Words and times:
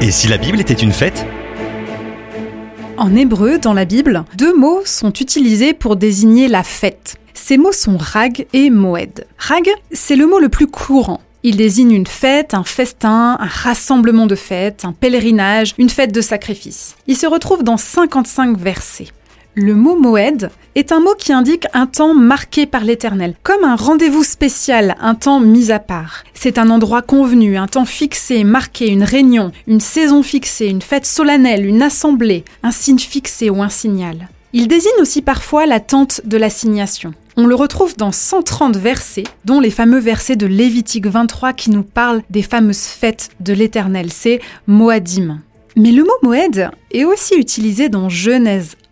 Et 0.00 0.12
si 0.12 0.28
la 0.28 0.38
Bible 0.38 0.60
était 0.60 0.74
une 0.74 0.92
fête 0.92 1.26
En 2.96 3.16
hébreu, 3.16 3.58
dans 3.58 3.72
la 3.74 3.84
Bible, 3.84 4.24
deux 4.36 4.54
mots 4.54 4.82
sont 4.84 5.12
utilisés 5.12 5.72
pour 5.72 5.96
désigner 5.96 6.46
la 6.46 6.62
fête. 6.62 7.16
Ces 7.34 7.58
mots 7.58 7.72
sont 7.72 7.96
rag 7.96 8.46
et 8.52 8.70
moed. 8.70 9.26
Rag, 9.38 9.68
c'est 9.90 10.14
le 10.14 10.28
mot 10.28 10.38
le 10.38 10.48
plus 10.48 10.68
courant. 10.68 11.20
Il 11.42 11.56
désigne 11.56 11.90
une 11.90 12.06
fête, 12.06 12.54
un 12.54 12.62
festin, 12.62 13.38
un 13.40 13.46
rassemblement 13.46 14.26
de 14.26 14.36
fêtes, 14.36 14.84
un 14.84 14.92
pèlerinage, 14.92 15.74
une 15.78 15.90
fête 15.90 16.12
de 16.12 16.20
sacrifice. 16.20 16.94
Il 17.08 17.16
se 17.16 17.26
retrouve 17.26 17.64
dans 17.64 17.76
55 17.76 18.56
versets. 18.56 19.08
Le 19.54 19.74
mot 19.74 19.96
Moed 19.96 20.50
est 20.74 20.92
un 20.92 21.00
mot 21.00 21.14
qui 21.18 21.32
indique 21.32 21.66
un 21.74 21.86
temps 21.86 22.14
marqué 22.14 22.66
par 22.66 22.84
l'Éternel, 22.84 23.34
comme 23.42 23.64
un 23.64 23.74
rendez-vous 23.74 24.22
spécial, 24.22 24.94
un 25.00 25.14
temps 25.14 25.40
mis 25.40 25.72
à 25.72 25.80
part. 25.80 26.22
C'est 26.34 26.58
un 26.58 26.70
endroit 26.70 27.02
convenu, 27.02 27.56
un 27.56 27.66
temps 27.66 27.84
fixé, 27.84 28.44
marqué, 28.44 28.88
une 28.88 29.02
réunion, 29.02 29.50
une 29.66 29.80
saison 29.80 30.22
fixée, 30.22 30.66
une 30.66 30.82
fête 30.82 31.06
solennelle, 31.06 31.66
une 31.66 31.82
assemblée, 31.82 32.44
un 32.62 32.70
signe 32.70 32.98
fixé 32.98 33.50
ou 33.50 33.62
un 33.62 33.68
signal. 33.68 34.28
Il 34.52 34.68
désigne 34.68 35.00
aussi 35.00 35.22
parfois 35.22 35.66
la 35.66 35.80
tente 35.80 36.20
de 36.24 36.36
l'assignation. 36.36 37.12
On 37.36 37.46
le 37.46 37.54
retrouve 37.54 37.96
dans 37.96 38.12
130 38.12 38.76
versets, 38.76 39.24
dont 39.44 39.60
les 39.60 39.70
fameux 39.70 40.00
versets 40.00 40.36
de 40.36 40.46
Lévitique 40.46 41.06
23 41.06 41.52
qui 41.52 41.70
nous 41.70 41.82
parlent 41.82 42.22
des 42.30 42.42
fameuses 42.42 42.86
fêtes 42.86 43.30
de 43.40 43.52
l'Éternel, 43.52 44.12
c'est 44.12 44.40
Moadim. 44.66 45.40
Mais 45.76 45.92
le 45.92 46.02
mot 46.02 46.16
Moed 46.22 46.70
est 46.90 47.04
aussi 47.04 47.36
utilisé 47.36 47.88
dans 47.88 48.08
Genèse 48.08 48.76
1. 48.84 48.87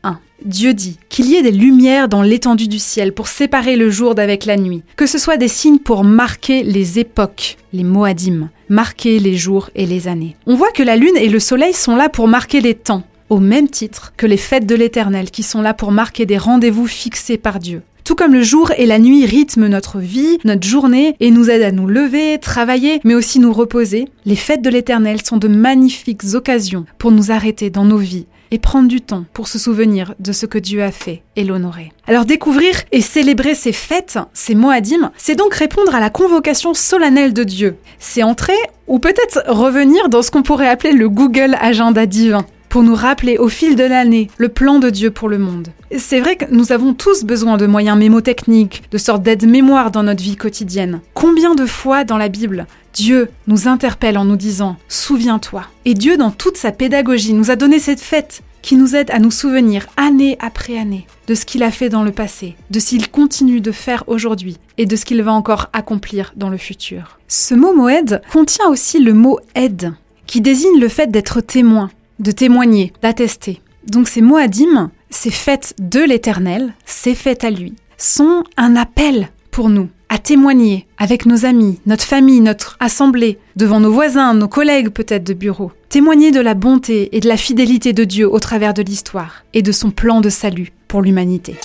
Dieu 0.47 0.75
dit 0.75 0.97
qu'il 1.09 1.27
y 1.27 1.35
ait 1.35 1.43
des 1.43 1.51
lumières 1.51 2.09
dans 2.09 2.23
l'étendue 2.23 2.69
du 2.69 2.79
ciel 2.79 3.13
pour 3.13 3.27
séparer 3.27 3.75
le 3.75 3.91
jour 3.91 4.15
d'avec 4.15 4.45
la 4.47 4.57
nuit, 4.57 4.85
que 4.95 5.07
ce 5.07 5.19
soit 5.19 5.39
des 5.39 5.49
signes 5.49 5.81
pour 5.81 6.05
marquer 6.05 6.63
les 6.63 7.01
époques, 7.01 7.57
les 7.73 7.83
Moadim, 7.83 8.49
marquer 8.69 9.19
les 9.19 9.37
jours 9.37 9.71
et 9.75 9.87
les 9.87 10.07
années. 10.07 10.37
On 10.47 10.55
voit 10.55 10.71
que 10.71 10.85
la 10.85 10.95
lune 10.95 11.17
et 11.17 11.29
le 11.29 11.41
soleil 11.41 11.73
sont 11.73 11.97
là 11.97 12.09
pour 12.09 12.29
marquer 12.29 12.61
les 12.61 12.75
temps, 12.75 13.03
au 13.29 13.41
même 13.41 13.69
titre 13.69 14.13
que 14.17 14.25
les 14.25 14.37
fêtes 14.37 14.67
de 14.67 14.77
l'Éternel 14.77 15.33
qui 15.33 15.43
sont 15.43 15.63
là 15.63 15.75
pour 15.75 15.91
marquer 15.91 16.27
des 16.27 16.39
rendez-vous 16.39 16.87
fixés 16.87 17.39
par 17.39 17.59
Dieu. 17.59 17.83
Tout 18.05 18.15
comme 18.15 18.33
le 18.33 18.45
jour 18.45 18.71
et 18.79 18.87
la 18.87 19.01
nuit 19.01 19.27
rythment 19.27 19.67
notre 19.67 19.99
vie, 19.99 20.39
notre 20.45 20.65
journée 20.65 21.17
et 21.19 21.33
nous 21.33 21.51
aident 21.51 21.63
à 21.63 21.73
nous 21.73 21.89
lever, 21.89 22.39
travailler, 22.39 23.01
mais 23.03 23.17
aussi 23.17 23.41
nous 23.41 23.53
reposer, 23.53 24.07
les 24.25 24.37
fêtes 24.37 24.63
de 24.63 24.71
l'Éternel 24.71 25.25
sont 25.25 25.39
de 25.39 25.49
magnifiques 25.49 26.23
occasions 26.35 26.87
pour 26.99 27.11
nous 27.11 27.33
arrêter 27.33 27.69
dans 27.69 27.85
nos 27.85 27.99
vies 27.99 28.27
et 28.51 28.59
prendre 28.59 28.89
du 28.89 29.01
temps 29.01 29.25
pour 29.33 29.49
se 29.49 29.59
souvenir 29.59 30.15
de 30.19 30.33
ce 30.33 30.47
que 30.47 30.59
Dieu 30.59 30.83
a 30.83 30.91
fait 30.91 31.23
et 31.37 31.45
l'honorer. 31.45 31.93
Alors 32.07 32.25
découvrir 32.25 32.75
et 32.93 33.01
célébrer 33.01 33.55
ces 33.55 33.73
fêtes, 33.73 34.19
ces 34.33 34.55
Moadim, 34.55 35.11
c'est 35.17 35.37
donc 35.37 35.55
répondre 35.55 35.95
à 35.95 36.01
la 36.01 36.11
convocation 36.11 36.75
solennelle 36.75 37.33
de 37.33 37.45
Dieu. 37.45 37.77
C'est 37.99 38.23
entrer 38.23 38.57
ou 38.87 38.99
peut-être 38.99 39.43
revenir 39.49 40.09
dans 40.09 40.23
ce 40.23 40.31
qu'on 40.31 40.43
pourrait 40.43 40.69
appeler 40.69 40.93
le 40.93 41.09
Google 41.09 41.57
Agenda 41.61 42.07
divin 42.07 42.47
pour 42.69 42.83
nous 42.83 42.95
rappeler 42.95 43.39
au 43.39 43.49
fil 43.49 43.75
de 43.75 43.85
l'année 43.85 44.29
le 44.37 44.49
plan 44.49 44.79
de 44.79 44.91
Dieu 44.91 45.11
pour 45.11 45.29
le 45.29 45.39
monde. 45.39 45.69
C'est 45.97 46.21
vrai 46.21 46.37
que 46.37 46.45
nous 46.51 46.73
avons 46.73 46.95
tous 46.95 47.25
besoin 47.25 47.57
de 47.57 47.67
moyens 47.67 47.97
mémotechniques, 47.97 48.83
de 48.91 48.99
sortes 48.99 49.23
d'aide-mémoire 49.23 49.91
dans 49.91 50.03
notre 50.03 50.23
vie 50.23 50.37
quotidienne. 50.37 51.01
Combien 51.15 51.55
de 51.55 51.65
fois 51.65 52.05
dans 52.05 52.19
la 52.19 52.29
Bible, 52.29 52.67
Dieu 52.97 53.29
nous 53.47 53.69
interpelle 53.69 54.17
en 54.17 54.25
nous 54.25 54.37
disant 54.37 54.79
Souviens-toi. 54.89 55.65
Et 55.85 55.93
Dieu, 55.93 56.17
dans 56.17 56.31
toute 56.31 56.57
sa 56.57 56.73
pédagogie, 56.73 57.35
nous 57.35 57.51
a 57.51 57.57
donné 57.57 57.79
cette 57.79 58.01
fête 58.01 58.43
qui 58.63 58.77
nous 58.77 58.97
aide 58.97 59.11
à 59.11 59.19
nous 59.19 59.31
souvenir 59.31 59.87
année 59.99 60.39
après 60.41 60.79
année 60.79 61.07
de 61.29 61.35
ce 61.35 61.45
qu'il 61.45 61.63
a 61.63 61.71
fait 61.71 61.91
dans 61.91 62.05
le 62.05 62.11
passé, 62.11 62.57
de 62.71 62.81
ce 62.81 62.89
qu'il 62.89 63.11
continue 63.11 63.61
de 63.61 63.71
faire 63.71 64.05
aujourd'hui 64.07 64.57
et 64.79 64.87
de 64.87 64.97
ce 64.97 65.05
qu'il 65.05 65.23
va 65.23 65.33
encore 65.33 65.69
accomplir 65.75 66.33
dans 66.37 66.49
le 66.49 66.57
futur. 66.57 67.19
Ce 67.29 67.55
mot 67.55 67.75
Moed 67.75 68.23
contient 68.33 68.69
aussi 68.71 68.99
le 68.99 69.13
mot 69.13 69.41
aide, 69.55 69.93
qui 70.27 70.41
désigne 70.41 70.81
le 70.81 70.89
fait 70.89 71.11
d'être 71.11 71.43
témoin, 71.43 71.91
de 72.19 72.31
témoigner, 72.31 72.95
d'attester. 73.03 73.61
Donc 73.87 74.09
ces 74.09 74.23
Moadim, 74.23 74.91
ces 75.11 75.31
fêtes 75.31 75.75
de 75.79 76.01
l'Éternel, 76.01 76.73
ces 76.87 77.15
fêtes 77.15 77.45
à 77.45 77.51
lui, 77.51 77.75
sont 77.99 78.43
un 78.57 78.75
appel 78.75 79.29
pour 79.51 79.69
nous 79.69 79.91
à 80.09 80.19
témoigner 80.19 80.87
avec 80.99 81.27
nos 81.27 81.45
amis, 81.45 81.79
notre 81.87 82.05
famille, 82.05 82.41
notre 82.41 82.77
assemblée, 82.81 83.39
devant 83.57 83.81
nos 83.81 83.93
voisins, 83.93 84.35
nos 84.35 84.49
collègues 84.49 84.91
peut-être 84.91 85.25
de 85.25 85.35
bureau. 85.35 85.73
Témoigner 85.89 86.31
de 86.31 86.41
la 86.41 86.55
bonté 86.55 87.17
et 87.17 87.21
de 87.21 87.29
la 87.29 87.37
fidélité 87.37 87.93
de 87.93 88.05
Dieu 88.05 88.31
au 88.31 88.39
travers 88.39 88.75
de 88.75 88.83
l'histoire 88.83 89.45
et 89.55 89.63
de 89.63 89.73
son 89.73 89.91
plan 89.91 90.21
de 90.21 90.29
salut 90.29 90.73
pour 90.89 91.03
l'humanité. 91.03 91.57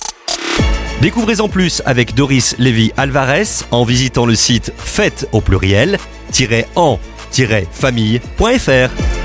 Découvrez 1.00 1.40
en 1.40 1.48
plus 1.48 1.82
avec 1.84 2.14
Doris 2.14 2.54
Lévy 2.58 2.92
Alvarez 2.96 3.64
en 3.70 3.84
visitant 3.84 4.26
le 4.26 4.34
site 4.34 4.72
fête 4.76 5.28
au 5.32 5.40
pluriel 5.40 5.98
en-famille.fr. 6.76 9.21